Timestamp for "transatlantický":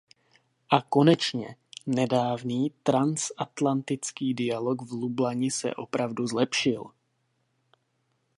2.83-4.33